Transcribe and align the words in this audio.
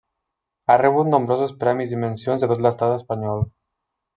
Ha 0.69 0.77
rebut 0.81 1.11
nombrosos 1.11 1.53
premis 1.65 1.93
i 1.97 2.01
mencions 2.07 2.47
de 2.47 2.51
tot 2.53 2.67
l'estat 2.67 2.99
espanyol. 2.99 3.47